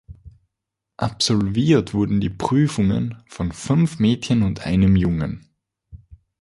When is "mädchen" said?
3.99-4.41